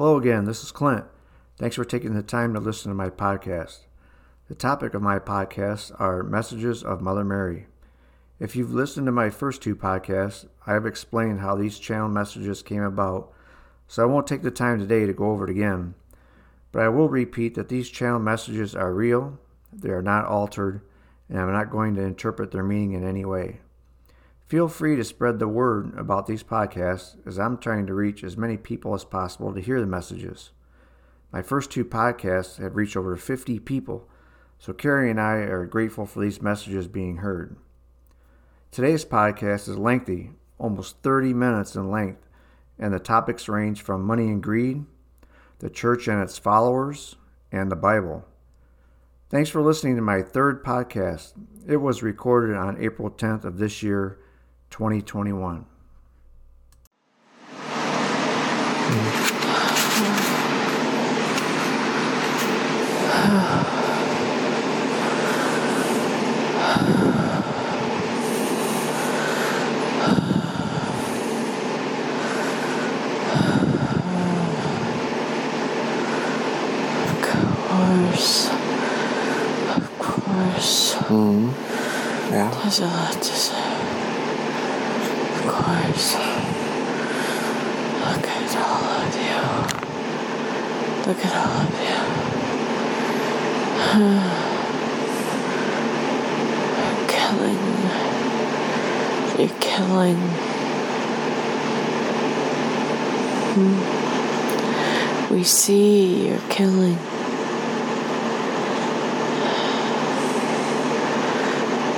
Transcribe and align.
Hello 0.00 0.16
again, 0.16 0.46
this 0.46 0.64
is 0.64 0.72
Clint. 0.72 1.04
Thanks 1.58 1.76
for 1.76 1.84
taking 1.84 2.14
the 2.14 2.22
time 2.22 2.54
to 2.54 2.58
listen 2.58 2.90
to 2.90 2.94
my 2.94 3.10
podcast. 3.10 3.80
The 4.48 4.54
topic 4.54 4.94
of 4.94 5.02
my 5.02 5.18
podcast 5.18 5.94
are 6.00 6.22
Messages 6.22 6.82
of 6.82 7.02
Mother 7.02 7.22
Mary. 7.22 7.66
If 8.38 8.56
you've 8.56 8.72
listened 8.72 9.04
to 9.04 9.12
my 9.12 9.28
first 9.28 9.60
two 9.60 9.76
podcasts, 9.76 10.48
I 10.66 10.72
have 10.72 10.86
explained 10.86 11.40
how 11.40 11.54
these 11.54 11.78
channel 11.78 12.08
messages 12.08 12.62
came 12.62 12.82
about, 12.82 13.30
so 13.88 14.02
I 14.02 14.06
won't 14.06 14.26
take 14.26 14.40
the 14.40 14.50
time 14.50 14.78
today 14.78 15.04
to 15.04 15.12
go 15.12 15.32
over 15.32 15.44
it 15.44 15.50
again. 15.50 15.94
But 16.72 16.80
I 16.80 16.88
will 16.88 17.10
repeat 17.10 17.54
that 17.56 17.68
these 17.68 17.90
channel 17.90 18.20
messages 18.20 18.74
are 18.74 18.94
real, 18.94 19.38
they 19.70 19.90
are 19.90 20.00
not 20.00 20.24
altered, 20.24 20.80
and 21.28 21.38
I'm 21.38 21.52
not 21.52 21.70
going 21.70 21.94
to 21.96 22.02
interpret 22.02 22.52
their 22.52 22.64
meaning 22.64 22.92
in 22.92 23.06
any 23.06 23.26
way. 23.26 23.60
Feel 24.50 24.66
free 24.66 24.96
to 24.96 25.04
spread 25.04 25.38
the 25.38 25.46
word 25.46 25.96
about 25.96 26.26
these 26.26 26.42
podcasts 26.42 27.14
as 27.24 27.38
I'm 27.38 27.56
trying 27.56 27.86
to 27.86 27.94
reach 27.94 28.24
as 28.24 28.36
many 28.36 28.56
people 28.56 28.94
as 28.94 29.04
possible 29.04 29.54
to 29.54 29.60
hear 29.60 29.80
the 29.80 29.86
messages. 29.86 30.50
My 31.32 31.40
first 31.40 31.70
two 31.70 31.84
podcasts 31.84 32.60
have 32.60 32.74
reached 32.74 32.96
over 32.96 33.14
50 33.14 33.60
people, 33.60 34.08
so 34.58 34.72
Carrie 34.72 35.08
and 35.08 35.20
I 35.20 35.34
are 35.34 35.66
grateful 35.66 36.04
for 36.04 36.18
these 36.18 36.42
messages 36.42 36.88
being 36.88 37.18
heard. 37.18 37.58
Today's 38.72 39.04
podcast 39.04 39.68
is 39.68 39.78
lengthy, 39.78 40.32
almost 40.58 40.96
30 41.04 41.32
minutes 41.32 41.76
in 41.76 41.88
length, 41.88 42.26
and 42.76 42.92
the 42.92 42.98
topics 42.98 43.48
range 43.48 43.82
from 43.82 44.02
money 44.02 44.26
and 44.26 44.42
greed, 44.42 44.84
the 45.60 45.70
church 45.70 46.08
and 46.08 46.20
its 46.20 46.38
followers, 46.38 47.14
and 47.52 47.70
the 47.70 47.76
Bible. 47.76 48.24
Thanks 49.28 49.48
for 49.48 49.62
listening 49.62 49.94
to 49.94 50.02
my 50.02 50.22
third 50.22 50.64
podcast. 50.64 51.34
It 51.68 51.76
was 51.76 52.02
recorded 52.02 52.56
on 52.56 52.82
April 52.82 53.12
10th 53.12 53.44
of 53.44 53.58
this 53.58 53.80
year 53.80 54.18
2021. 54.70 55.66
Of 77.02 77.22
course. 77.22 78.48
Of 79.76 79.98
course. 79.98 80.94
Mm. 81.08 81.52
Yeah. 82.30 82.50
There's 82.62 82.78
a 82.80 82.86
lot 82.86 83.12
to 83.14 83.22
say. 83.24 83.59
Course. 85.90 86.14
Look 88.06 88.26
at 88.28 88.56
all 88.56 88.84
of 89.02 89.14
you. 89.16 89.42
Look 91.06 91.20
at 91.26 91.34
all 91.34 91.66
of 91.66 91.74
you. 91.82 91.98
Killing. 97.08 97.62
You're 99.36 99.58
killing. 99.58 100.20
Hmm. 103.56 103.80
We 105.34 105.42
see 105.42 106.28
you're 106.28 106.46
killing. 106.50 106.98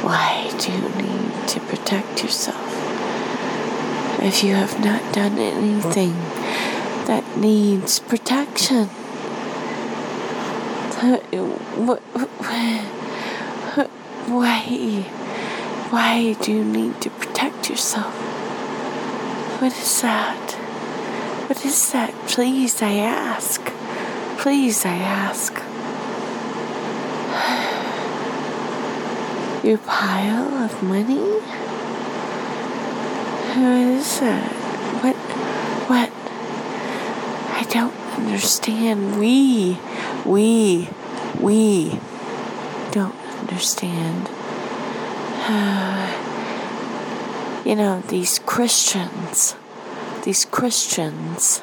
Why 0.02 0.50
do 0.58 0.72
you 0.72 0.88
need 1.02 1.48
to 1.48 1.60
protect 1.60 2.22
yourself? 2.22 2.81
If 4.24 4.44
you 4.44 4.54
have 4.54 4.78
not 4.82 5.12
done 5.12 5.36
anything 5.38 6.14
that 7.06 7.24
needs 7.36 7.98
protection. 7.98 8.86
Wh- 10.96 11.98
wh- 12.14 12.40
Why? 12.40 12.78
Why 15.90 16.32
do 16.40 16.52
you 16.52 16.64
need 16.64 17.00
to 17.02 17.10
protect 17.10 17.68
yourself? 17.68 18.14
What 19.60 19.72
is 19.72 20.00
that? 20.02 20.52
What 21.48 21.64
is 21.66 21.92
that? 21.92 22.14
Please, 22.28 22.80
I 22.80 22.94
ask. 22.94 23.60
Please, 24.38 24.86
I 24.86 24.94
ask. 24.96 25.52
Your 29.66 29.78
pile 29.78 30.64
of 30.64 30.82
money? 30.82 31.40
Who 33.54 33.66
is 33.66 34.20
that? 34.20 34.50
What? 35.02 35.16
What? 35.90 36.10
I 37.60 37.64
don't 37.68 37.92
understand. 38.16 39.18
We, 39.20 39.76
we, 40.24 40.88
we 41.38 42.00
don't 42.92 43.14
understand. 43.40 44.28
you 47.66 47.76
know, 47.76 48.00
these 48.08 48.38
Christians, 48.38 49.54
these 50.24 50.46
Christians, 50.46 51.60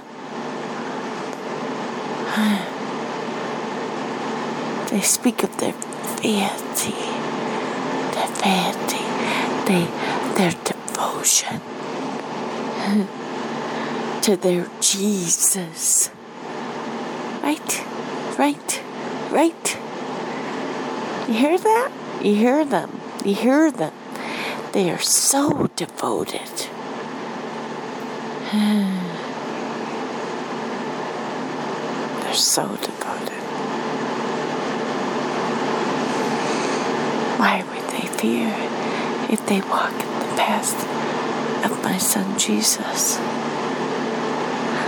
they 4.92 5.02
speak 5.02 5.42
of 5.42 5.58
their 5.58 5.74
piety 6.22 6.94
their 8.14 8.30
piety, 8.42 9.06
they, 9.66 9.86
their 10.38 10.54
devotion 10.64 11.62
to 14.24 14.36
their 14.36 14.68
Jesus. 14.82 16.10
Right? 17.44 17.86
Right? 18.40 18.84
Right? 19.30 19.78
You 21.28 21.34
hear 21.36 21.58
that? 21.60 21.92
You 22.24 22.34
hear 22.34 22.66
them. 22.66 23.00
You 23.24 23.36
hear 23.36 23.72
them. 23.72 23.94
They 24.72 24.90
are 24.90 25.00
so 25.00 25.68
devoted. 25.76 26.42
They're 32.22 32.34
so 32.34 32.76
devoted. 32.78 33.44
Why 37.38 37.64
would 37.64 37.90
they 37.92 38.08
fear 38.18 38.52
if 39.30 39.46
they 39.46 39.62
walk 39.62 39.94
in 39.94 40.20
the 40.20 40.36
path 40.36 40.99
of 41.80 41.86
my 41.86 41.98
son 41.98 42.38
Jesus? 42.38 43.18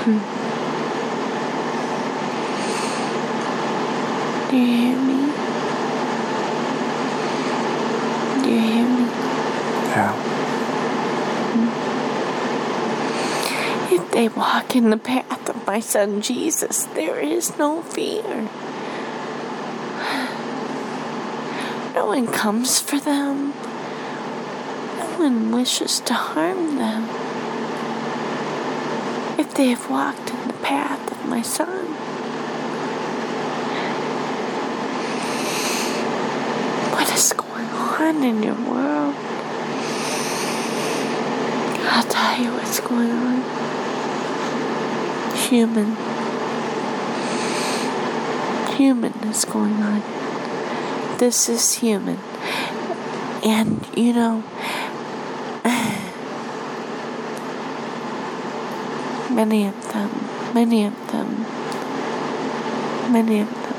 Hmm. 0.03 0.19
Do 4.49 4.57
you 4.57 4.65
hear 4.65 4.97
me? 4.97 5.31
Do 8.43 8.49
you 8.49 8.59
hear 8.59 8.85
me? 8.89 9.05
Yeah. 9.91 10.13
If 13.91 14.11
they 14.11 14.27
walk 14.29 14.75
in 14.75 14.89
the 14.89 14.97
path 14.97 15.49
of 15.49 15.65
my 15.67 15.79
son 15.79 16.21
Jesus, 16.21 16.83
there 16.95 17.19
is 17.19 17.57
no 17.57 17.81
fear. 17.83 18.49
No 21.93 22.05
one 22.07 22.27
comes 22.27 22.79
for 22.79 22.97
them. 22.99 23.53
One 25.17 25.51
wishes 25.51 25.99
to 26.01 26.13
harm 26.13 26.77
them. 26.77 27.03
If 29.39 29.53
they 29.53 29.67
have 29.67 29.89
walked 29.89 30.29
in 30.29 30.47
the 30.47 30.53
path 30.61 31.11
of 31.11 31.25
my 31.27 31.41
son, 31.41 31.85
what 36.93 37.11
is 37.13 37.33
going 37.33 37.67
on 37.67 38.23
in 38.23 38.43
your 38.43 38.55
world? 38.55 39.15
I'll 41.93 42.03
tell 42.03 42.41
you 42.41 42.51
what's 42.53 42.79
going 42.79 43.11
on. 43.11 43.41
Human. 45.49 45.95
Human 48.75 49.13
is 49.29 49.45
going 49.45 49.81
on 49.83 50.21
this 51.21 51.47
is 51.47 51.75
human. 51.75 52.17
And, 53.43 53.87
you 53.95 54.11
know, 54.11 54.43
many 59.45 59.65
of 59.65 59.91
them, 59.91 60.11
many 60.53 60.85
of 60.85 61.11
them, 61.11 61.29
many 63.11 63.39
of 63.39 63.49
them, 63.49 63.73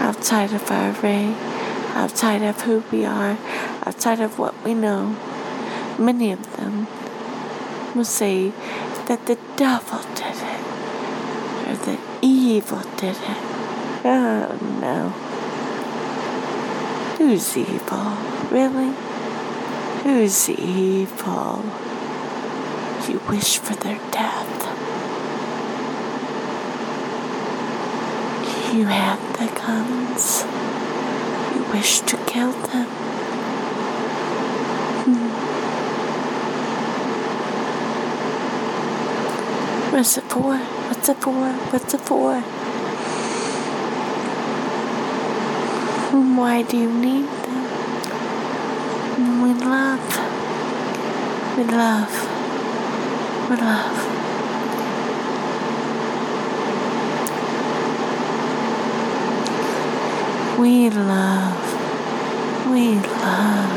outside 0.00 0.50
of 0.50 0.70
our 0.70 0.92
ray, 1.02 1.34
outside 1.92 2.40
of 2.40 2.58
who 2.62 2.82
we 2.90 3.04
are, 3.04 3.36
outside 3.84 4.18
of 4.18 4.38
what 4.38 4.54
we 4.64 4.72
know, 4.72 5.14
many 5.98 6.32
of 6.32 6.56
them 6.56 6.86
will 7.94 8.02
say 8.02 8.50
that 9.08 9.26
the 9.26 9.38
devil 9.56 10.00
did 10.14 10.38
it, 10.54 10.62
or 11.68 11.76
the 11.84 11.98
evil 12.22 12.80
did 12.96 13.14
it. 13.14 13.42
Oh 14.06 14.58
no. 14.80 15.10
Who's 17.18 17.58
evil? 17.58 18.16
Really? 18.50 18.94
Who's 20.02 20.48
evil? 20.48 21.87
You 23.08 23.18
wish 23.20 23.56
for 23.56 23.74
their 23.74 23.98
death. 24.10 24.64
You 28.74 28.84
have 28.84 29.18
the 29.38 29.46
guns. 29.58 30.44
You 31.54 31.62
wish 31.72 32.00
to 32.00 32.18
kill 32.26 32.52
them. 32.52 32.86
Hmm. 35.06 35.28
What's 39.96 40.18
it 40.18 40.24
for? 40.24 40.58
What's 40.58 41.08
it 41.08 41.16
for? 41.16 41.52
What's 41.70 41.94
it 41.94 42.00
for? 42.02 42.40
Why 46.36 46.62
do 46.62 46.76
you 46.76 46.92
need 46.92 47.26
them? 47.46 47.64
We 49.42 49.54
love. 49.64 50.18
We 51.56 51.64
love. 51.64 52.27
We 53.48 53.56
love. 53.56 53.98
We 60.58 60.90
love. 60.90 62.70
We 62.70 62.96
love. 62.96 63.72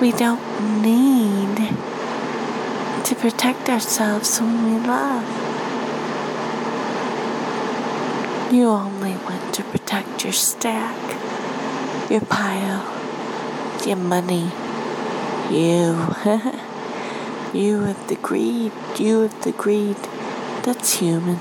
We 0.00 0.12
don't 0.12 0.40
need 0.82 1.56
to 3.06 3.14
protect 3.16 3.68
ourselves 3.68 4.40
when 4.40 4.64
we 4.64 4.86
love. 4.86 5.26
You 8.52 8.68
only 8.68 9.16
want 9.16 9.52
to 9.54 9.64
protect 9.64 10.22
your 10.22 10.32
stack, 10.32 10.96
your 12.08 12.20
pile, 12.20 12.84
your 13.84 13.96
money. 13.96 14.52
You. 15.50 16.62
you 17.54 17.80
have 17.82 18.08
the 18.08 18.16
greed. 18.16 18.72
You 18.98 19.20
have 19.22 19.42
the 19.42 19.52
greed. 19.52 19.96
That's 20.62 20.98
human. 20.98 21.38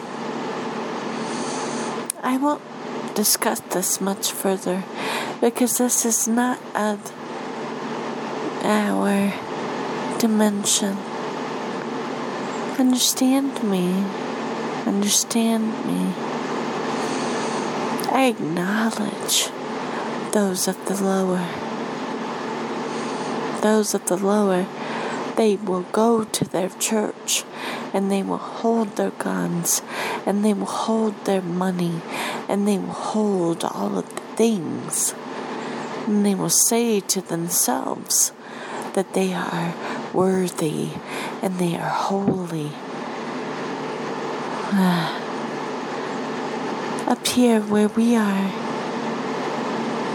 I 2.21 2.37
won't 2.37 2.61
discuss 3.15 3.59
this 3.59 4.01
much 4.01 4.31
further 4.31 4.83
because 5.39 5.77
this 5.77 6.05
is 6.05 6.27
not 6.27 6.59
our 6.75 6.97
dimension. 10.19 10.97
Understand 12.77 13.63
me. 13.63 14.03
Understand 14.85 15.85
me. 15.85 16.13
I 18.11 18.25
acknowledge 18.25 19.49
those 20.31 20.67
of 20.67 20.77
the 20.85 21.01
lower. 21.03 21.47
Those 23.61 23.93
of 23.93 24.05
the 24.07 24.17
lower, 24.17 24.65
they 25.35 25.55
will 25.55 25.85
go 25.91 26.23
to 26.23 26.45
their 26.45 26.69
church 26.69 27.43
and 27.93 28.11
they 28.11 28.23
will 28.23 28.37
hold 28.37 28.95
their 28.95 29.11
guns 29.11 29.81
and 30.25 30.43
they 30.45 30.53
will 30.53 30.65
hold 30.65 31.25
their 31.25 31.41
money 31.41 32.01
and 32.47 32.67
they 32.67 32.77
will 32.77 32.93
hold 32.93 33.63
all 33.63 33.97
of 33.97 34.09
the 34.15 34.21
things. 34.35 35.13
And 36.05 36.25
they 36.25 36.35
will 36.35 36.49
say 36.49 36.99
to 36.99 37.21
themselves 37.21 38.31
that 38.93 39.13
they 39.13 39.33
are 39.33 39.73
worthy 40.13 40.89
and 41.41 41.57
they 41.59 41.75
are 41.75 41.89
holy. 41.89 42.71
Up 47.07 47.27
here 47.27 47.61
where 47.61 47.89
we 47.89 48.15
are, 48.15 48.47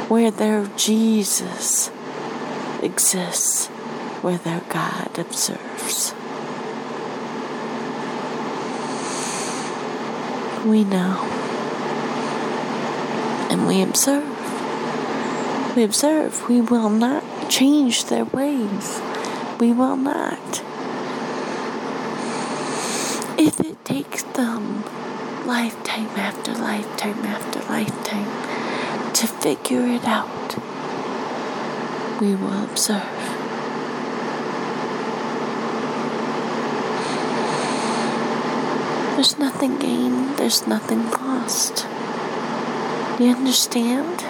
where 0.08 0.30
their 0.30 0.66
Jesus 0.76 1.90
exists, 2.82 3.68
where 4.26 4.38
their 4.38 4.60
God 4.70 5.16
observes. 5.20 6.12
We 10.66 10.82
know 10.82 11.20
and 13.48 13.68
we 13.68 13.82
observe. 13.82 14.26
We 15.76 15.84
observe. 15.84 16.48
We 16.48 16.60
will 16.60 16.90
not 16.90 17.22
change 17.48 18.06
their 18.06 18.24
ways. 18.24 19.00
We 19.60 19.72
will 19.72 19.96
not. 19.96 20.60
If 23.38 23.60
it 23.60 23.84
takes 23.84 24.24
them 24.24 24.82
lifetime 25.46 26.08
after 26.18 26.52
lifetime 26.52 27.24
after 27.26 27.60
lifetime 27.70 29.12
to 29.12 29.26
figure 29.28 29.86
it 29.86 30.04
out, 30.04 30.58
we 32.20 32.34
will 32.34 32.64
observe. 32.64 33.35
There's 39.16 39.38
nothing 39.38 39.78
gained, 39.78 40.36
there's 40.36 40.66
nothing 40.66 41.10
lost. 41.10 41.86
Do 43.16 43.24
You 43.24 43.34
understand? 43.34 44.20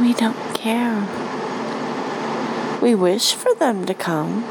We 0.00 0.12
don't 0.14 0.36
care. 0.54 1.06
We 2.82 2.96
wish 2.96 3.32
for 3.34 3.54
them 3.54 3.86
to 3.86 3.94
come, 3.94 4.42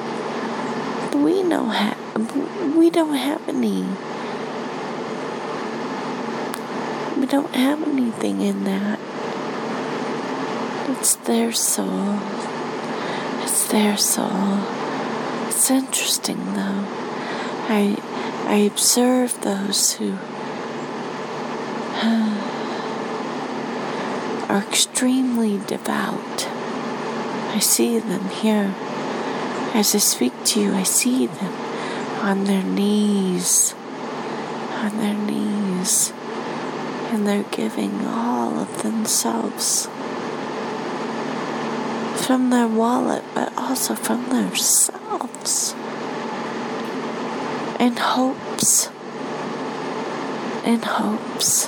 but 1.11 1.15
we 1.17 1.43
know 1.43 1.65
ha- 1.65 1.97
we 2.77 2.89
don't 2.89 3.15
have 3.15 3.49
any. 3.49 3.83
We 7.19 7.25
don't 7.25 7.53
have 7.53 7.83
anything 7.85 8.39
in 8.39 8.63
that. 8.63 8.99
It's 10.97 11.15
their 11.15 11.51
soul. 11.51 12.19
It's 13.43 13.67
their 13.67 13.97
soul. 13.97 14.78
It's 15.59 15.71
interesting 15.71 16.53
though. 16.53 16.85
I 17.67 17.97
I 18.47 18.59
observe 18.59 19.41
those 19.41 19.95
who 19.95 20.13
are 24.47 24.63
extremely 24.69 25.57
devout. 25.67 26.47
I 27.53 27.59
see 27.59 27.99
them 27.99 28.29
here. 28.29 28.73
As 29.75 29.93
I 29.93 29.97
speak 29.97 30.31
to 30.45 30.61
you, 30.61 30.73
I 30.73 30.83
see 30.83 31.27
them 31.27 31.53
on 32.21 32.45
their 32.45 32.63
knees, 32.63 33.75
on 34.75 34.97
their 34.99 35.13
knees, 35.13 36.13
and 37.11 37.27
they're 37.27 37.43
giving 37.51 38.05
all 38.05 38.59
of 38.59 38.81
themselves 38.81 39.89
from 42.29 42.51
their 42.51 42.67
wallet, 42.67 43.23
but 43.33 43.51
also 43.57 43.95
from 43.95 44.29
themselves. 44.29 45.73
In 47.79 47.97
hopes, 47.97 48.87
in 50.63 50.79
hopes. 50.83 51.65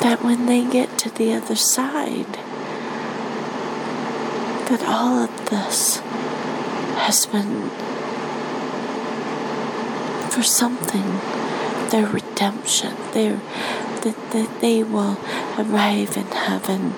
That 0.00 0.20
when 0.24 0.46
they 0.46 0.64
get 0.64 0.96
to 0.96 1.10
the 1.10 1.34
other 1.34 1.56
side, 1.56 2.38
that 4.70 4.82
all 4.86 5.24
of 5.24 5.50
this 5.50 5.98
has 7.04 7.26
been 7.26 7.68
for 10.30 10.42
something, 10.42 11.20
their 11.90 12.06
redemption, 12.06 12.96
their 13.12 13.42
that, 14.06 14.30
that 14.32 14.60
they 14.60 14.82
will 14.82 15.18
arrive 15.58 16.16
in 16.16 16.26
heaven, 16.26 16.94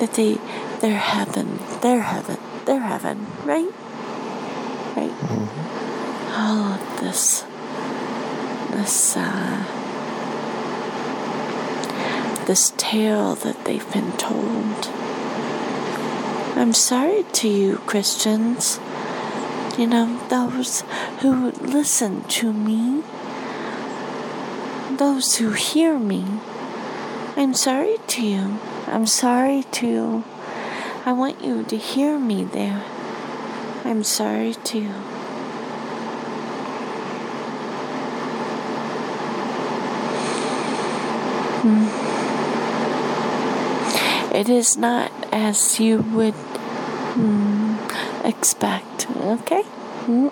that 0.00 0.14
they 0.14 0.38
their 0.80 0.98
heaven, 0.98 1.58
their 1.80 2.02
heaven, 2.02 2.38
their 2.66 2.80
heaven, 2.80 3.26
right? 3.44 3.72
Right? 4.94 5.10
Mm-hmm. 5.10 6.32
All 6.36 6.74
of 6.74 7.00
this, 7.00 7.42
this, 8.70 9.16
uh, 9.16 9.64
this 12.44 12.74
tale 12.76 13.34
that 13.36 13.64
they've 13.64 13.92
been 13.92 14.12
told. 14.18 14.88
I'm 16.56 16.74
sorry 16.74 17.24
to 17.32 17.48
you, 17.48 17.78
Christians. 17.86 18.78
You 19.78 19.86
know, 19.86 20.20
those 20.28 20.82
who 21.20 21.50
listen 21.52 22.24
to 22.24 22.52
me, 22.52 23.02
those 24.96 25.36
who 25.36 25.52
hear 25.52 25.98
me. 25.98 26.24
I'm 27.36 27.54
sorry 27.54 27.96
to 28.08 28.22
you. 28.26 28.58
I'm 28.86 29.06
sorry 29.06 29.64
too. 29.70 30.24
I 31.06 31.12
want 31.12 31.42
you 31.42 31.64
to 31.64 31.76
hear 31.76 32.18
me 32.18 32.44
there. 32.44 32.82
I'm 33.84 34.04
sorry 34.04 34.54
too. 34.54 34.90
Hmm. 41.62 41.88
It 44.34 44.48
is 44.48 44.76
not 44.76 45.10
as 45.32 45.80
you 45.80 45.98
would 45.98 46.34
hmm, 46.34 47.76
expect, 48.26 49.08
okay? 49.10 49.62
Hmm. 49.62 50.28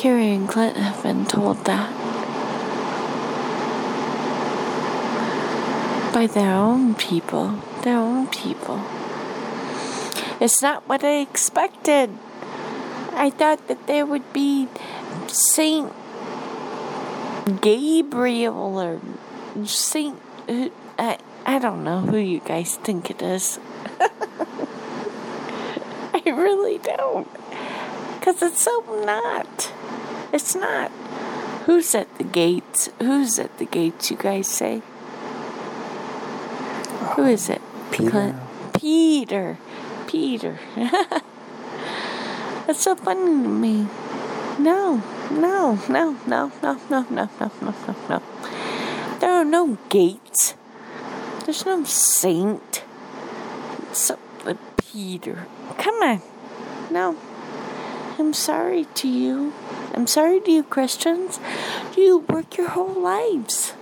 Carrie 0.00 0.32
and 0.32 0.48
Clint 0.48 0.78
have 0.78 1.02
been 1.02 1.26
told 1.26 1.62
that. 1.66 2.00
by 6.12 6.26
their 6.26 6.54
own 6.54 6.94
people, 6.94 7.60
their 7.82 7.98
own 7.98 8.26
people. 8.28 8.82
It's 10.40 10.62
not 10.62 10.88
what 10.88 11.04
I 11.04 11.20
expected. 11.20 12.10
I 13.12 13.30
thought 13.30 13.68
that 13.68 13.86
there 13.86 14.06
would 14.06 14.32
be 14.32 14.68
Saint 15.28 15.92
Gabriel 17.60 18.78
or 18.78 19.00
Saint. 19.66 20.18
I, 20.98 21.18
I 21.46 21.58
don't 21.58 21.84
know 21.84 22.00
who 22.00 22.16
you 22.16 22.40
guys 22.40 22.76
think 22.76 23.10
it 23.10 23.22
is. 23.22 23.60
I 26.12 26.22
really 26.26 26.78
don't. 26.78 27.28
Because 28.18 28.42
it's 28.42 28.62
so 28.62 29.04
not. 29.04 29.72
It's 30.32 30.54
not. 30.54 30.90
Who's 31.66 31.94
at 31.94 32.16
the 32.18 32.24
gates? 32.24 32.88
Who's 32.98 33.38
at 33.38 33.58
the 33.58 33.64
gates, 33.64 34.10
you 34.10 34.16
guys 34.16 34.46
say? 34.46 34.82
Who 37.16 37.26
is 37.26 37.48
it? 37.48 37.60
Peter. 37.90 38.10
Clint? 38.10 38.36
Peter. 38.74 39.58
Peter. 40.06 40.58
That's 42.66 42.80
so 42.82 42.94
funny 42.94 43.42
to 43.42 43.48
me. 43.48 43.88
No, 44.58 45.02
no, 45.30 45.80
no, 45.88 46.16
no, 46.26 46.52
no, 46.62 46.76
no, 46.88 47.06
no, 47.10 47.28
no, 47.38 47.50
no, 47.60 47.74
no, 47.86 47.96
no. 48.08 48.22
There 49.20 49.32
are 49.32 49.44
no 49.44 49.78
gates. 49.88 50.54
There's 51.44 51.66
no 51.66 51.84
saint. 51.84 52.84
So, 53.92 54.18
uh, 54.44 54.54
Peter. 54.76 55.46
Come 55.78 55.96
on. 55.96 56.22
No. 56.90 57.16
I'm 58.18 58.32
sorry 58.32 58.84
to 58.94 59.08
you. 59.08 59.52
I'm 59.94 60.06
sorry 60.06 60.40
to 60.40 60.50
you, 60.50 60.62
Christians. 60.62 61.38
Do 61.94 62.00
you 62.00 62.18
work 62.20 62.56
your 62.56 62.68
whole 62.68 63.00
lives. 63.00 63.74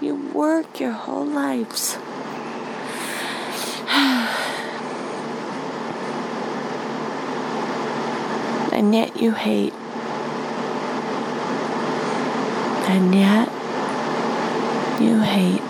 You 0.00 0.16
work 0.34 0.80
your 0.80 0.92
whole 0.92 1.26
lives. 1.26 1.96
and 8.72 8.94
yet 8.94 9.20
you 9.20 9.32
hate. 9.32 9.74
And 12.88 13.14
yet 13.14 13.48
you 15.00 15.20
hate. 15.20 15.62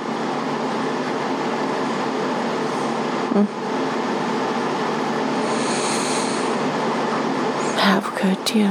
How 7.84 8.00
could 8.00 8.54
you? 8.54 8.68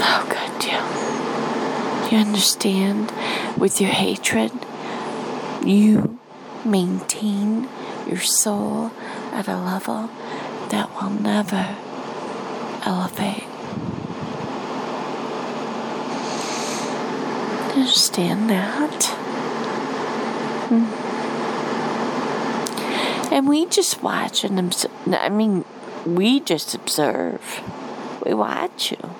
How 0.00 0.22
could 0.28 0.64
you? 0.64 0.80
You 2.16 2.24
understand? 2.40 3.12
With 3.58 3.82
your 3.82 3.90
hatred, 3.90 4.50
you 5.62 6.18
maintain 6.64 7.68
your 8.06 8.20
soul 8.20 8.92
at 9.32 9.46
a 9.46 9.58
level 9.58 10.08
that 10.70 10.90
will 10.94 11.10
never 11.10 11.76
elevate. 12.86 13.44
Understand 17.76 18.48
that? 18.48 19.04
Hmm. 20.70 20.86
And 23.34 23.48
we 23.50 23.66
just 23.66 24.02
watch 24.02 24.44
and 24.44 24.58
observe. 24.58 24.90
I 25.08 25.28
mean, 25.28 25.66
we 26.06 26.40
just 26.40 26.74
observe. 26.74 27.60
We 28.24 28.32
watch 28.32 28.92
you. 28.92 29.14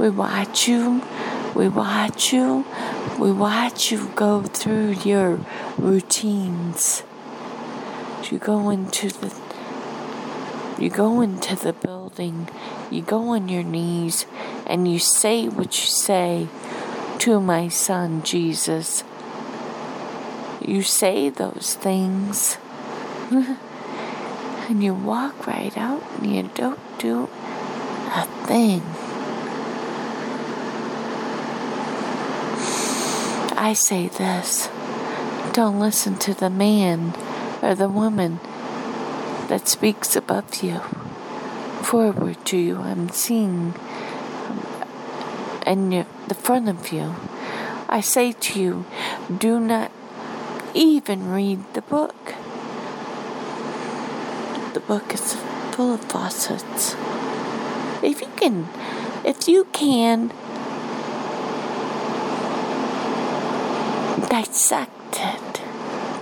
We 0.00 0.08
watch 0.08 0.66
you. 0.66 1.02
We 1.54 1.68
watch 1.68 2.32
you. 2.32 2.64
We 3.18 3.32
watch 3.32 3.92
you 3.92 4.10
go 4.16 4.42
through 4.44 4.92
your 5.04 5.40
routines. 5.76 7.02
You 8.30 8.38
go 8.38 8.70
into 8.70 9.08
the 9.08 9.30
you 10.78 10.88
go 10.88 11.20
into 11.20 11.54
the 11.54 11.74
building, 11.74 12.48
you 12.90 13.02
go 13.02 13.34
on 13.34 13.50
your 13.50 13.62
knees, 13.62 14.24
and 14.66 14.90
you 14.90 14.98
say 14.98 15.48
what 15.48 15.78
you 15.78 15.86
say 15.86 16.48
to 17.18 17.38
my 17.38 17.68
son 17.68 18.22
Jesus. 18.22 19.04
You 20.66 20.80
say 20.82 21.28
those 21.28 21.74
things. 21.74 22.56
and 23.30 24.82
you 24.82 24.94
walk 24.94 25.46
right 25.46 25.76
out 25.76 26.02
and 26.16 26.34
you 26.34 26.50
don't 26.54 26.80
do 26.98 27.28
a 28.14 28.24
thing. 28.46 28.80
I 33.62 33.74
say 33.74 34.08
this 34.08 34.70
don't 35.52 35.78
listen 35.78 36.16
to 36.20 36.32
the 36.32 36.48
man 36.48 37.12
or 37.60 37.74
the 37.74 37.90
woman 37.90 38.40
that 39.48 39.68
speaks 39.68 40.16
above 40.16 40.62
you, 40.62 40.78
forward 41.82 42.42
to 42.46 42.56
you. 42.56 42.78
I'm 42.78 43.10
seeing 43.10 43.74
um, 44.48 44.64
in 45.66 45.92
your, 45.92 46.06
the 46.26 46.34
front 46.34 46.70
of 46.70 46.90
you. 46.90 47.14
I 47.86 48.00
say 48.00 48.32
to 48.32 48.58
you, 48.58 48.86
do 49.28 49.60
not 49.60 49.92
even 50.72 51.30
read 51.30 51.62
the 51.74 51.82
book. 51.82 52.34
The 54.72 54.80
book 54.80 55.12
is 55.12 55.34
full 55.72 55.92
of 55.92 56.00
falsehoods. 56.04 56.96
If 58.02 58.22
you 58.22 58.28
can, 58.36 58.70
if 59.22 59.46
you 59.46 59.64
can 59.74 60.32
dissected 64.30 65.60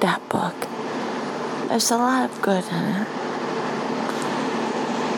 that 0.00 0.23
book. 0.31 0.57
There's 1.69 1.91
a 1.91 1.99
lot 1.99 2.31
of 2.31 2.41
good 2.41 2.65
in 2.65 2.85
it. 3.03 3.09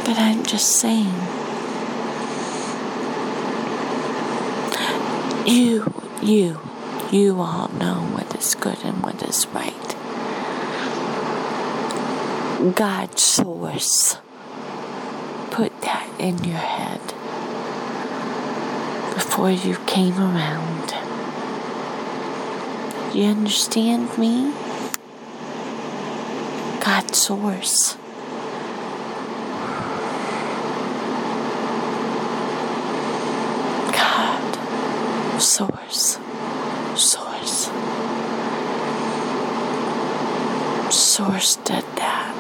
But 0.05 0.19
I'm 0.19 0.43
just 0.45 0.73
saying. 0.77 1.15
You, 5.47 5.93
you, 6.21 6.59
you 7.13 7.41
all 7.41 7.69
know 7.69 8.09
what 8.13 8.35
is 8.35 8.57
good 8.57 8.79
and 8.83 9.03
what 9.05 9.23
is 9.23 9.47
right. 9.55 9.97
God's 12.75 13.23
source 13.23 14.19
put 15.53 15.81
that 15.83 16.09
in 16.19 16.43
your 16.43 16.59
head 16.59 17.01
before 19.15 19.53
you 19.53 19.77
came 19.87 20.19
around. 20.19 21.20
You 23.13 23.25
understand 23.25 24.17
me? 24.19 24.53
God's 26.85 27.19
source. 27.19 27.97
God, 33.93 35.41
source, 35.41 36.19
source. 36.95 37.71
Source 40.95 41.57
did 41.57 41.85
that. 41.97 42.37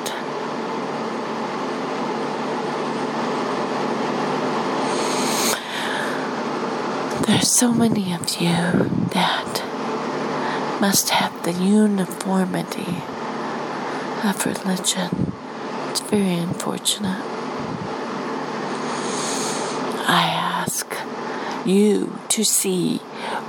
There's 7.26 7.50
so 7.50 7.72
many 7.72 8.14
of 8.14 8.40
you 8.40 8.88
that 9.12 9.49
must 10.80 11.10
have 11.10 11.44
the 11.44 11.52
uniformity 11.52 13.02
of 14.24 14.46
religion. 14.46 15.32
It's 15.90 16.00
very 16.00 16.32
unfortunate. 16.32 17.22
I 20.08 20.30
ask 20.32 20.90
you 21.66 22.18
to 22.30 22.44
see 22.44 22.96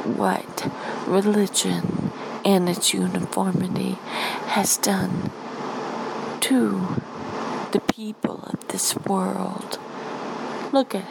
what 0.03 0.69
religion 1.07 2.11
and 2.43 2.67
its 2.67 2.93
uniformity 2.93 3.97
has 4.47 4.75
done 4.75 5.31
to 6.41 6.97
the 7.71 7.79
people 7.79 8.43
of 8.43 8.67
this 8.67 8.93
world. 8.97 9.79
Look 10.73 10.93
at 10.93 11.05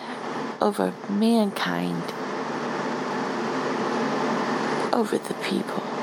over 0.60 0.92
mankind, 1.08 2.02
over 4.92 5.16
the 5.16 5.34
people. 5.48 5.99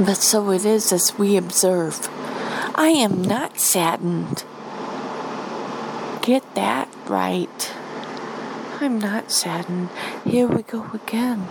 But 0.00 0.16
so 0.16 0.50
it 0.50 0.64
is 0.64 0.92
as 0.92 1.16
we 1.16 1.36
observe. 1.36 2.08
I 2.74 2.88
am 2.88 3.22
not 3.22 3.60
saddened. 3.60 4.44
Get 6.22 6.54
that 6.56 6.88
right. 7.06 7.72
I'm 8.80 8.98
not 8.98 9.30
saddened. 9.30 9.90
Here 10.24 10.48
we 10.48 10.62
go 10.62 10.90
again. 10.92 11.46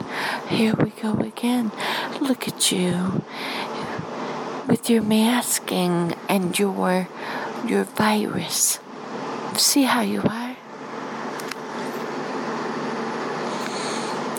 Here 0.49 0.75
we 0.75 0.89
go 0.89 1.13
again. 1.13 1.71
Look 2.19 2.47
at 2.47 2.71
you 2.71 3.23
with 4.67 4.89
your 4.89 5.01
masking 5.01 6.13
and 6.27 6.59
your 6.59 7.07
your 7.65 7.85
virus. 7.85 8.79
See 9.55 9.83
how 9.83 10.01
you 10.01 10.21
are? 10.21 10.55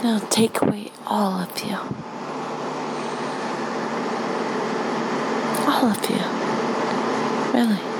Now 0.02 0.18
take 0.28 0.60
away 0.60 0.92
all 1.06 1.40
of 1.40 1.64
you. 1.64 2.03
All 5.76 5.90
of 5.90 6.08
you. 6.08 6.16
Really. 7.52 7.94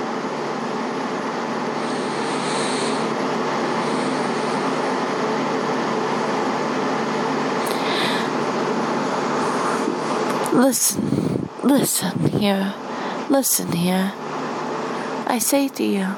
Listen, 10.53 11.49
listen 11.63 12.29
here, 12.29 12.73
listen 13.29 13.73
here. 13.73 14.13
I 15.27 15.37
say 15.39 15.67
to 15.67 15.83
you, 15.83 16.15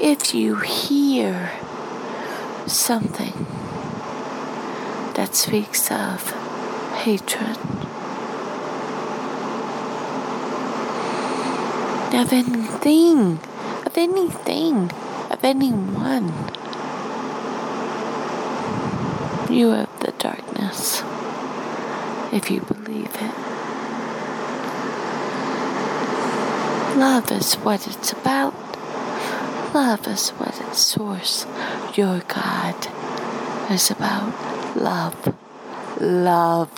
if 0.00 0.34
you 0.34 0.56
hear 0.56 1.52
something 2.66 3.34
that 5.14 5.34
speaks 5.34 5.90
of 5.90 6.30
hatred, 7.04 7.58
of 12.14 12.32
anything, 12.32 13.38
of 13.86 13.96
anything, 13.96 14.90
of 15.30 15.44
anyone, 15.44 16.28
you 19.48 19.70
have 19.70 20.00
the 20.00 20.12
darkness, 20.18 21.02
if 22.32 22.50
you 22.50 22.60
believe 22.60 23.14
it. 23.14 23.34
Love 26.98 27.30
is 27.32 27.54
what 27.54 27.86
it's 27.86 28.12
about. 28.12 28.54
Love 29.72 30.06
is 30.08 30.30
what 30.30 30.60
its 30.60 30.78
source, 30.78 31.46
your 31.94 32.20
God, 32.28 32.88
is 33.70 33.90
about. 33.90 34.34
Love. 34.76 35.34
Love. 36.00 36.72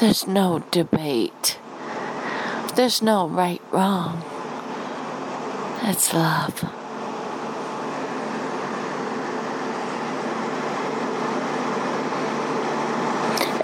There's 0.00 0.26
no 0.26 0.64
debate. 0.70 1.58
There's 2.76 3.00
no 3.00 3.28
right 3.28 3.62
wrong. 3.70 4.20
It's 5.84 6.12
love. 6.12 6.64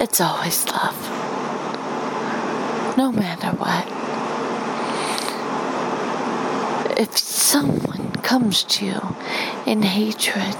It's 0.00 0.20
always 0.20 0.64
love. 0.68 0.96
No 2.96 3.10
matter 3.10 3.48
what. 3.56 3.88
If 6.96 7.18
someone 7.18 8.12
comes 8.22 8.62
to 8.62 8.86
you 8.86 9.16
in 9.66 9.82
hatred, 9.82 10.54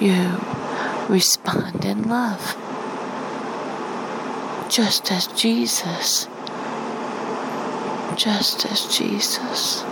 you 0.00 0.40
respond 1.08 1.84
in 1.84 2.08
love. 2.08 2.56
Just 4.68 5.10
as 5.10 5.26
Jesus. 5.26 6.28
Just 8.16 8.64
as 8.66 8.96
Jesus. 8.96 9.82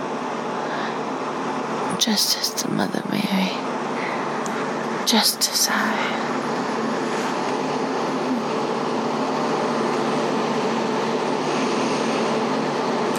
Just 1.98 2.38
as 2.38 2.62
the 2.62 2.68
Mother 2.68 3.02
Mary. 3.10 3.50
Just 5.06 5.50
as 5.50 5.68
I. 5.70 6.18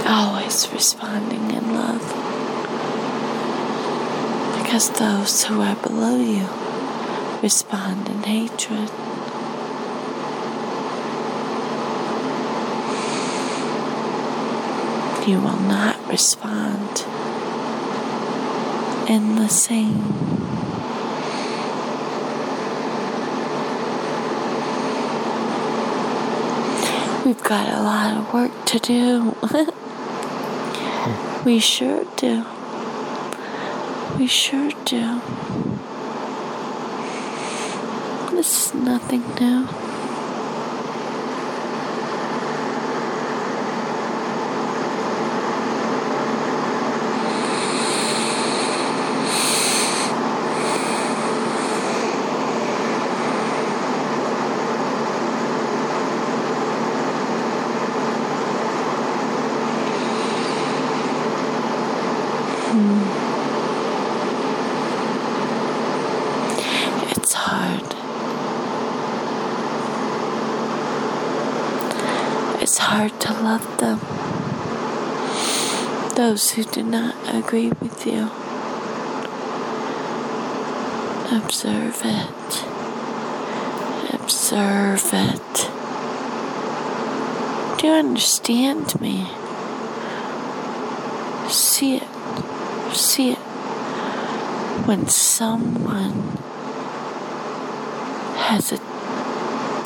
Always 0.07 0.72
responding 0.72 1.51
in 1.51 1.74
love. 1.74 2.01
Because 4.61 4.89
those 4.92 5.44
who 5.44 5.61
are 5.61 5.75
below 5.75 6.18
you 6.18 6.48
respond 7.42 8.07
in 8.07 8.24
hatred. 8.24 9.13
You 15.25 15.40
will 15.40 15.62
not 15.62 16.05
respond 16.09 17.05
in 19.09 19.38
the 19.38 19.48
same. 19.48 20.03
We've 27.24 27.42
got 27.42 27.70
a 27.70 27.81
lot 27.81 28.18
of 28.18 28.33
work 28.33 28.51
to 28.66 28.79
do. 28.79 29.33
we 31.46 31.59
sure 31.59 32.03
do. 32.18 32.44
We 34.18 34.27
sure 34.27 34.72
do. 34.83 35.22
This 38.31 38.68
is 38.68 38.74
nothing 38.74 39.24
new. 39.40 39.70
It's 67.16 67.33
hard. 67.33 67.83
It's 72.62 72.77
hard 72.79 73.20
to 73.22 73.33
love 73.33 73.77
them. 73.77 74.00
Those 76.33 76.53
who 76.53 76.63
do 76.63 76.81
not 76.81 77.13
agree 77.27 77.69
with 77.79 78.07
you. 78.07 78.24
Observe 81.31 82.01
it. 82.03 82.63
Observe 84.15 85.09
it. 85.13 85.69
Do 87.77 87.85
you 87.85 87.93
understand 87.93 89.00
me? 89.00 89.29
See 91.50 91.98
it. 91.98 92.96
See 92.96 93.33
it. 93.33 93.37
When 94.87 95.07
someone 95.09 96.37
has 98.48 98.72
a 98.72 98.79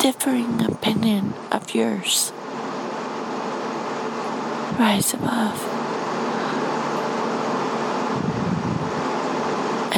differing 0.00 0.64
opinion 0.64 1.34
of 1.52 1.74
yours, 1.74 2.32
rise 4.78 5.12
above 5.12 5.77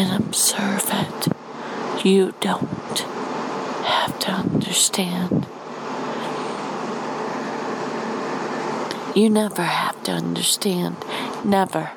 and 0.01 0.25
observe 0.25 0.89
it. 0.93 1.29
You 2.05 2.33
don't 2.41 2.99
have 3.85 4.19
to 4.21 4.31
understand. 4.31 5.47
You 9.15 9.29
never 9.29 9.63
have 9.63 10.03
to 10.05 10.13
understand. 10.13 10.97
Never. 11.45 11.91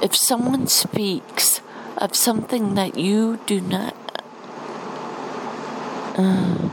If 0.00 0.14
someone 0.14 0.68
speaks 0.68 1.60
of 1.96 2.14
something 2.14 2.74
that 2.76 2.96
you 2.96 3.40
do 3.46 3.60
not 3.60 3.96
uh, 6.16 6.70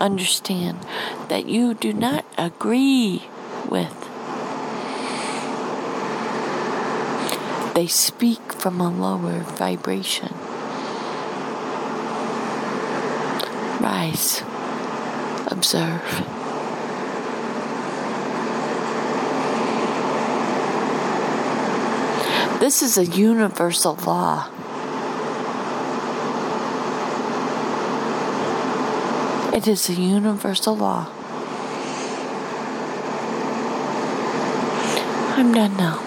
understand, 0.00 0.78
that 1.28 1.46
you 1.46 1.74
do 1.74 1.92
not 1.92 2.24
agree 2.38 3.24
with, 3.68 4.01
they 7.74 7.86
speak 7.86 8.52
from 8.52 8.80
a 8.80 8.90
lower 8.90 9.40
vibration. 9.40 10.34
Rise, 13.80 14.42
observe. 15.48 16.02
This 22.60 22.80
is 22.82 22.96
a 22.96 23.04
universal 23.04 23.96
law. 24.06 24.48
It 29.52 29.68
is 29.68 29.88
a 29.88 29.94
universal 29.94 30.76
law. 30.76 31.08
I'm 35.36 35.52
done 35.52 35.76
now. 35.76 35.98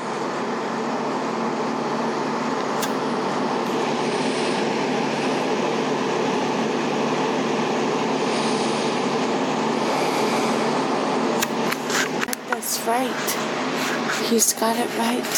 That's 12.49 12.79
right. 12.87 14.29
He's 14.29 14.53
got 14.65 14.77
it 14.77 14.97
right. 14.97 15.29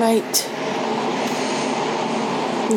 Right. 0.00 0.36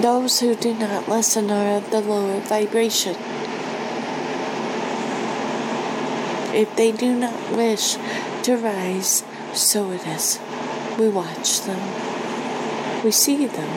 Those 0.04 0.41
who 0.41 0.54
do 0.54 0.76
not 0.76 1.10
listen 1.10 1.50
are 1.50 1.78
of 1.78 1.89
the 1.89 2.02
lower 2.02 2.39
vibration. 2.41 3.15
If 6.54 6.76
they 6.76 6.91
do 6.91 7.15
not 7.15 7.52
wish 7.58 7.97
to 8.43 8.58
rise, 8.58 9.23
so 9.54 9.89
it 9.89 10.06
is. 10.06 10.39
We 11.00 11.10
watch 11.10 11.62
them. 11.62 11.82
We 13.04 13.10
see 13.10 13.47
them. 13.47 13.71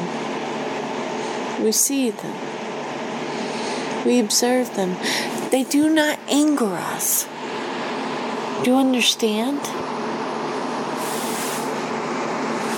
We 1.65 1.73
see 1.73 2.11
them. 2.11 2.37
We 4.05 4.21
observe 4.21 4.75
them. 4.77 4.97
They 5.51 5.65
do 5.65 5.89
not 5.89 6.19
anger 6.29 6.75
us. 6.75 7.27
Do 8.63 8.73
you 8.73 8.77
understand? 8.77 9.90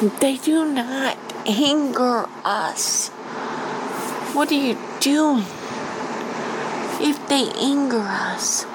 They 0.02 0.36
do 0.36 0.64
not 0.64 1.16
anger 1.46 2.26
us. 2.44 3.10
What 4.34 4.50
are 4.50 4.54
you 4.54 4.76
doing? 4.98 5.44
If 6.98 7.28
they 7.28 7.52
anger 7.52 8.00
us, 8.02 8.66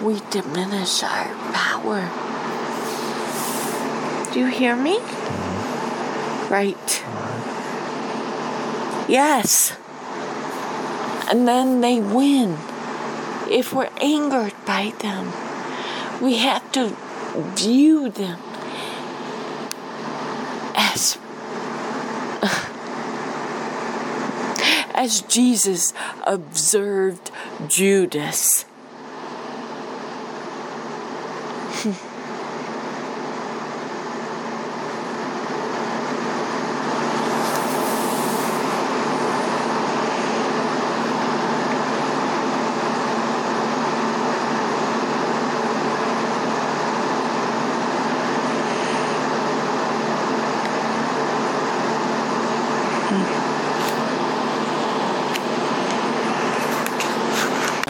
we 0.00 0.20
diminish 0.30 1.02
our 1.02 1.34
power. 1.52 2.08
Do 4.32 4.38
you 4.38 4.46
hear 4.46 4.76
me? 4.76 4.98
Mm-hmm. 5.00 6.52
Right. 6.54 7.04
Yes. 9.08 9.76
And 11.28 11.48
then 11.48 11.80
they 11.80 11.98
win. 11.98 12.58
If 13.50 13.72
we're 13.72 13.90
angered 14.00 14.54
by 14.64 14.92
them, 15.00 15.32
we 16.22 16.36
have 16.36 16.70
to 16.72 16.96
view 17.56 18.10
them 18.10 18.38
as 20.78 21.18
as 25.08 25.22
Jesus 25.22 25.94
observed 26.26 27.30
Judas. 27.66 28.66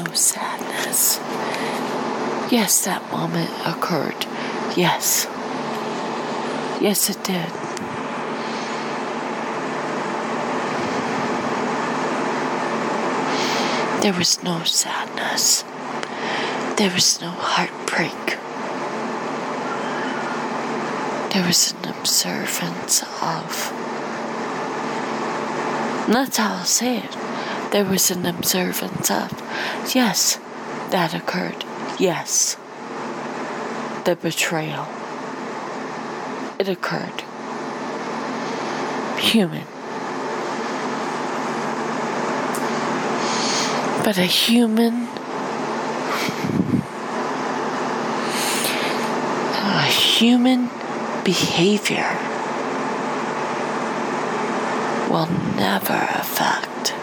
Oh, 0.01 0.13
sadness. 0.15 1.19
Yes, 2.61 2.85
that 2.87 3.09
moment 3.13 3.53
occurred. 3.65 4.27
Yes. 4.77 5.27
Yes, 6.83 7.09
it 7.09 7.23
did. 7.23 7.49
There 14.03 14.13
was 14.13 14.43
no 14.43 14.65
sadness. 14.65 15.63
There 16.79 16.91
was 16.91 17.21
no 17.21 17.31
heartbreak. 17.31 18.27
There 21.33 21.47
was 21.47 21.75
an 21.75 21.91
observance 21.91 23.05
of. 23.23 23.73
That's 26.13 26.37
how 26.39 26.57
I'll 26.57 26.65
say 26.65 26.99
it. 26.99 27.17
There 27.71 27.85
was 27.85 28.11
an 28.11 28.27
observance 28.27 29.13
of. 29.13 29.31
Yes, 29.95 30.41
that 30.91 31.15
occurred. 31.15 31.65
Yes. 31.99 32.57
The 34.05 34.15
betrayal. 34.15 34.87
It 36.61 36.69
occurred. 36.69 37.23
Human. 39.19 39.65
But 44.05 44.17
a 44.17 44.23
human. 44.23 45.09
A 49.61 49.83
human 49.91 50.71
behavior 51.25 52.17
will 55.11 55.27
never 55.57 56.09
affect 56.15 56.95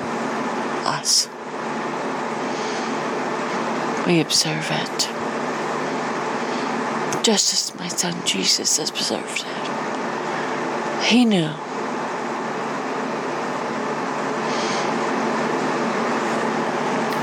us. 0.86 1.28
We 4.06 4.22
observe 4.22 4.68
it. 4.70 5.10
Just 7.24 7.54
as 7.54 7.80
my 7.80 7.88
son 7.88 8.24
Jesus 8.24 8.78
has 8.78 8.92
observed 8.92 9.44
it. 9.48 11.04
He 11.06 11.26
knew. 11.26 11.50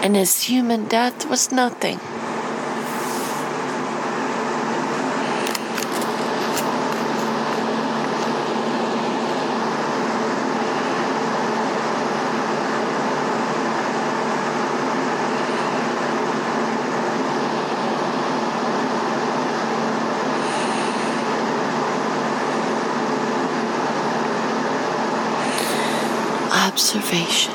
And 0.03 0.17
his 0.17 0.43
human 0.43 0.89
death 0.89 1.31
was 1.31 1.53
nothing. 1.53 2.01
Observation. 26.73 27.53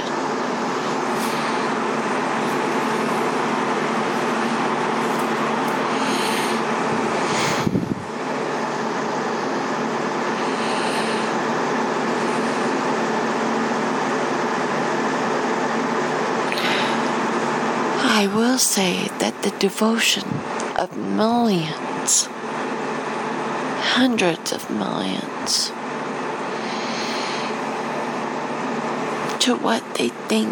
I 17.99 18.29
will 18.35 18.59
say 18.59 19.07
that 19.17 19.41
the 19.41 19.49
devotion 19.57 20.27
of 20.77 20.95
millions, 20.95 22.27
hundreds 23.95 24.51
of 24.51 24.69
millions, 24.69 25.71
to 29.47 29.55
what 29.55 29.81
they 29.95 30.09
think 30.27 30.51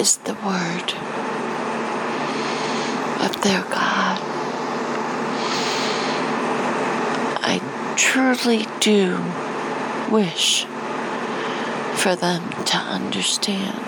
is 0.00 0.16
the 0.24 0.34
word 0.34 0.92
of 3.24 3.40
their 3.42 3.62
God. 3.70 4.18
I 7.44 7.94
truly 7.96 8.66
do 8.80 9.22
wish 10.10 10.64
for 11.94 12.16
them 12.16 12.50
to 12.64 12.78
understand. 12.78 13.78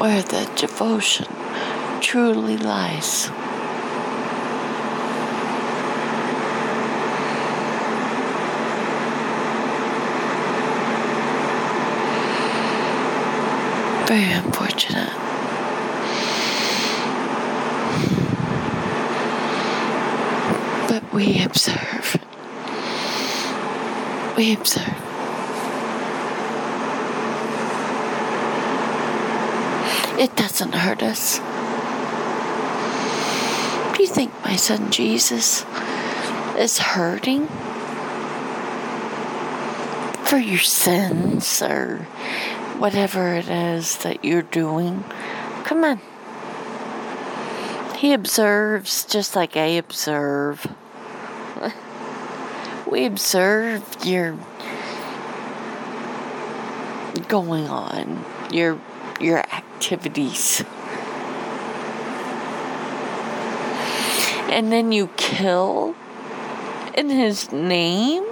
Where 0.00 0.22
the 0.22 0.50
devotion 0.56 1.26
truly 2.00 2.56
lies. 2.56 3.28
Very 14.08 14.32
unfortunate. 14.32 15.12
But 20.88 21.12
we 21.12 21.44
observe. 21.44 22.16
We 24.34 24.54
observe. 24.54 24.94
It 30.18 30.34
doesn't 30.36 30.74
hurt 30.74 31.02
us. 31.02 31.38
Do 33.94 34.02
you 34.02 34.08
think 34.08 34.32
my 34.42 34.56
son 34.56 34.90
Jesus 34.90 35.66
is 36.56 36.78
hurting 36.78 37.46
for 40.24 40.38
your 40.38 40.60
sins 40.60 41.60
or 41.60 42.06
whatever 42.78 43.34
it 43.34 43.48
is 43.48 43.98
that 43.98 44.24
you're 44.24 44.42
doing. 44.42 45.04
Come 45.64 45.84
on. 45.84 46.00
He 47.96 48.12
observes 48.12 49.04
just 49.04 49.34
like 49.34 49.56
I 49.56 49.66
observe. 49.66 50.72
we 52.90 53.04
observe 53.04 53.84
your 54.04 54.38
going 57.26 57.66
on, 57.68 58.24
your 58.52 58.80
your 59.20 59.40
activities. 59.40 60.64
And 64.50 64.72
then 64.72 64.92
you 64.92 65.08
kill 65.16 65.94
in 66.94 67.10
his 67.10 67.52
name? 67.52 68.24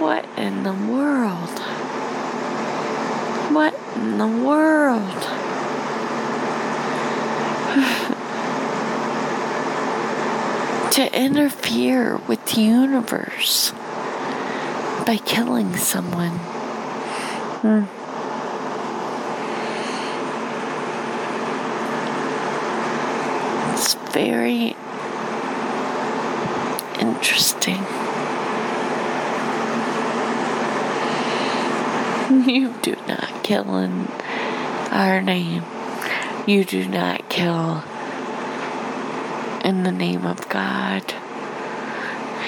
what 0.00 0.24
in 0.40 0.62
the 0.62 0.72
world? 0.72 1.58
What 3.52 3.74
in 3.96 4.16
the 4.16 4.26
world? 4.26 5.20
to 10.92 11.14
interfere 11.14 12.16
with 12.26 12.42
the 12.46 12.62
universe 12.62 13.72
by 15.06 15.18
killing 15.24 15.76
someone. 15.76 16.38
Hmm. 17.60 17.84
It's 23.74 23.94
very 24.12 24.74
interesting. 26.98 27.84
You 32.46 32.72
do 32.80 32.94
not 33.08 33.42
kill 33.42 33.76
in 33.78 34.06
our 34.92 35.20
name. 35.20 35.64
You 36.46 36.64
do 36.64 36.86
not 36.86 37.28
kill 37.28 37.82
in 39.64 39.82
the 39.82 39.90
name 39.90 40.24
of 40.24 40.48
God. 40.48 41.12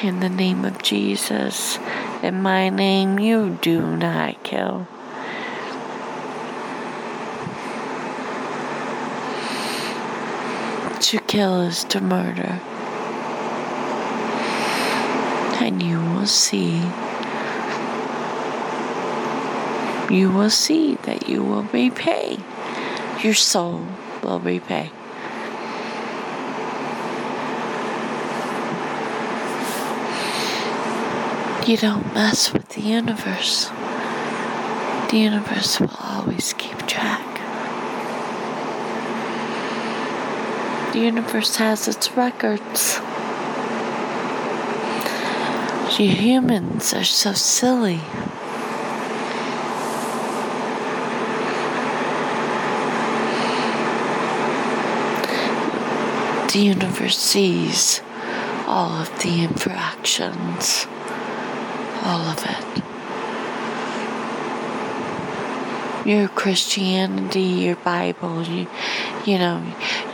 In 0.00 0.20
the 0.20 0.28
name 0.28 0.64
of 0.64 0.80
Jesus. 0.82 1.80
In 2.22 2.42
my 2.42 2.68
name, 2.68 3.18
you 3.18 3.58
do 3.60 3.96
not 3.96 4.40
kill. 4.44 4.86
To 11.00 11.18
kill 11.26 11.62
is 11.62 11.82
to 11.84 12.00
murder. 12.00 12.60
And 15.60 15.82
you 15.82 15.98
will 15.98 16.28
see. 16.28 16.82
You 20.10 20.30
will 20.30 20.50
see 20.50 20.96
that 21.02 21.28
you 21.28 21.42
will 21.42 21.64
repay. 21.64 22.38
Your 23.22 23.34
soul 23.34 23.86
will 24.22 24.40
repay. 24.40 24.90
You 31.66 31.76
don't 31.76 32.12
mess 32.12 32.52
with 32.52 32.68
the 32.70 32.80
universe. 32.80 33.70
The 35.10 35.18
universe 35.18 35.78
will 35.78 35.94
always 36.00 36.52
keep 36.54 36.86
track. 36.88 37.24
The 40.92 40.98
universe 40.98 41.56
has 41.56 41.86
its 41.86 42.10
records. 42.16 43.00
You 45.98 46.08
humans 46.08 46.92
are 46.92 47.04
so 47.04 47.32
silly. 47.32 48.00
The 56.52 56.58
universe 56.58 57.18
sees 57.18 58.02
all 58.66 59.00
of 59.00 59.22
the 59.22 59.42
infractions 59.42 60.86
all 62.04 62.20
of 62.28 62.44
it. 62.44 62.82
Your 66.06 66.28
Christianity, 66.28 67.40
your 67.40 67.76
Bible, 67.76 68.42
you, 68.42 68.66
you 69.24 69.38
know, 69.38 69.64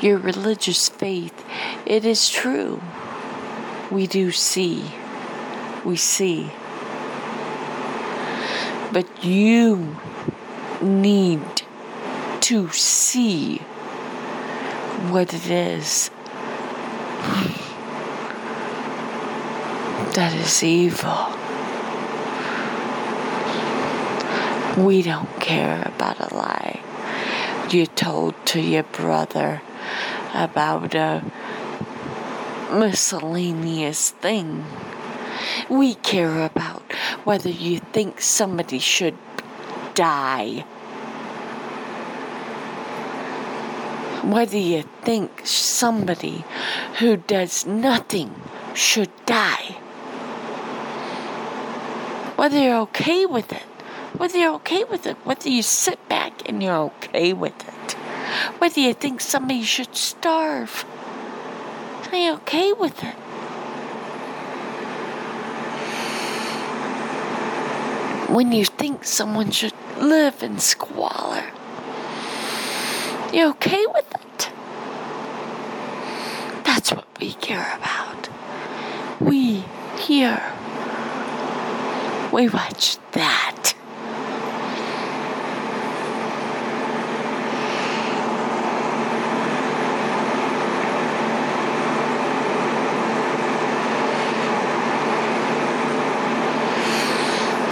your 0.02 0.18
religious 0.18 0.88
faith, 0.88 1.44
it 1.86 2.04
is 2.04 2.28
true. 2.28 2.82
We 3.90 4.06
do 4.06 4.30
see. 4.30 4.84
We 5.84 5.96
see. 5.96 6.52
But 8.92 9.24
you 9.24 9.96
need 10.82 11.62
to 12.42 12.68
see 12.70 13.58
what 15.10 15.32
it 15.32 15.50
is 15.50 16.10
that 20.18 20.34
is 20.34 20.64
evil. 20.64 21.30
We 24.84 25.00
don't 25.00 25.30
care 25.38 25.80
about 25.86 26.18
a 26.18 26.34
lie 26.34 26.80
you 27.72 27.86
told 27.86 28.34
to 28.46 28.60
your 28.60 28.82
brother 28.82 29.62
about 30.34 30.96
a 30.96 31.22
miscellaneous 32.72 34.10
thing. 34.10 34.64
We 35.68 35.94
care 35.94 36.44
about 36.44 36.82
whether 37.22 37.50
you 37.50 37.78
think 37.78 38.20
somebody 38.20 38.80
should 38.80 39.16
die. 39.94 40.64
Whether 44.24 44.58
you 44.58 44.82
think 45.02 45.42
somebody 45.44 46.44
who 46.98 47.18
does 47.18 47.66
nothing 47.66 48.34
should 48.74 49.10
die. 49.24 49.76
Whether 52.38 52.58
you're 52.58 52.82
okay 52.88 53.26
with 53.26 53.52
it 53.52 53.66
whether 54.16 54.38
you're 54.38 54.54
okay 54.54 54.84
with 54.84 55.06
it, 55.06 55.16
whether 55.24 55.48
you 55.48 55.62
sit 55.62 56.08
back 56.08 56.48
and 56.48 56.62
you're 56.62 56.90
okay 56.90 57.32
with 57.32 57.54
it, 57.68 57.92
whether 58.58 58.80
you 58.80 58.94
think 58.94 59.20
somebody 59.20 59.62
should 59.62 59.94
starve, 59.94 60.84
are 62.10 62.16
you 62.16 62.32
okay 62.32 62.72
with 62.72 63.04
it? 63.04 63.14
When 68.32 68.52
you 68.52 68.64
think 68.64 69.04
someone 69.04 69.50
should 69.50 69.74
live 69.98 70.42
in 70.42 70.58
squalor, 70.58 71.44
you 73.32 73.50
okay 73.50 73.84
with 73.86 74.12
it? 74.14 74.50
That's 76.64 76.92
what 76.92 77.06
we 77.20 77.34
care 77.34 77.76
about. 77.76 78.28
We 79.20 79.64
here, 79.98 80.52
we 82.32 82.48
watch 82.48 82.98
that. 83.12 83.74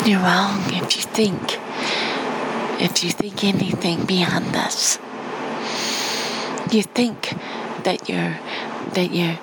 You're 0.06 0.20
wrong 0.20 0.62
if 0.72 0.96
you 0.96 1.02
think 1.02 1.58
if 2.80 3.02
you 3.02 3.10
think 3.10 3.42
anything 3.42 4.04
beyond 4.04 4.54
this. 4.54 4.98
You 6.70 6.82
think 6.82 7.34
that 7.84 8.08
you're 8.08 8.38
that 8.94 9.10
you're 9.12 9.38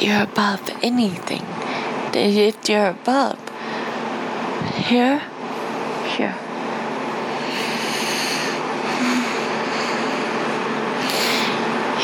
you're 0.00 0.22
above 0.22 0.68
anything. 0.82 1.44
If 2.12 2.68
you're 2.68 2.88
above 2.88 3.38
here, 4.74 5.22
here. 6.06 6.36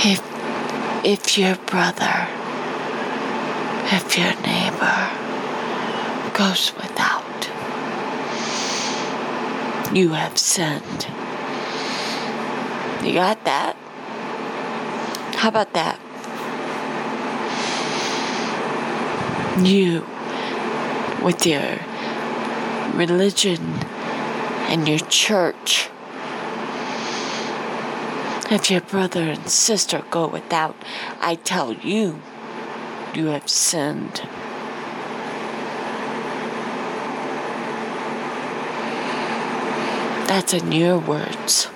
If 0.04 0.22
if 1.04 1.38
your 1.38 1.56
brother 1.66 2.28
if 3.88 4.18
your 4.18 4.34
neighbor 4.42 5.10
goes 6.34 6.72
without, 6.74 7.48
you 9.94 10.10
have 10.10 10.36
sinned. 10.36 11.06
You 13.04 13.14
got 13.14 13.44
that? 13.44 13.76
How 15.36 15.48
about 15.50 15.72
that? 15.74 16.00
You, 19.64 20.06
with 21.24 21.46
your 21.46 21.78
religion 22.94 23.60
and 24.68 24.86
your 24.86 24.98
church, 24.98 25.88
if 28.50 28.70
your 28.70 28.82
brother 28.82 29.22
and 29.22 29.48
sister 29.48 30.04
go 30.10 30.28
without, 30.28 30.76
I 31.20 31.34
tell 31.36 31.72
you, 31.72 32.20
you 33.14 33.26
have 33.26 33.48
sinned. 33.48 34.22
That's 40.28 40.52
in 40.52 40.70
your 40.70 40.98
words. 40.98 41.68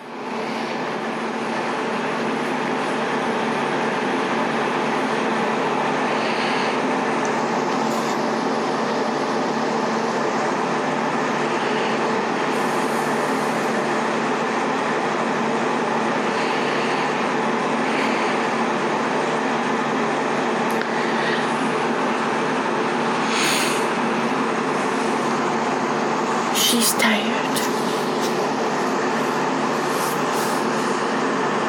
She's 26.55 26.93
tired. 26.93 27.57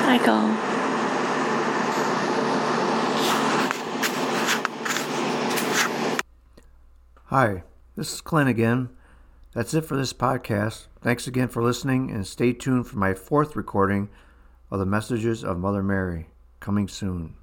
I 0.05 0.17
go. 0.23 0.37
Hi, 7.25 7.63
this 8.01 8.13
is 8.13 8.21
Clint 8.21 8.49
again. 8.49 8.89
That's 9.53 9.75
it 9.75 9.85
for 9.85 9.95
this 9.95 10.11
podcast. 10.11 10.87
Thanks 11.01 11.27
again 11.27 11.49
for 11.49 11.61
listening 11.61 12.09
and 12.09 12.25
stay 12.25 12.51
tuned 12.51 12.87
for 12.87 12.97
my 12.97 13.13
fourth 13.13 13.55
recording 13.55 14.09
of 14.71 14.79
the 14.79 14.87
Messages 14.87 15.43
of 15.43 15.59
Mother 15.59 15.83
Mary, 15.83 16.29
coming 16.59 16.87
soon. 16.87 17.35